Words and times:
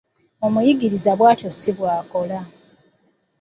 Omuyigiriza 0.45 1.11
bw'atyo 1.19 1.49
ssi 1.53 1.71
bw'akola. 1.77 2.39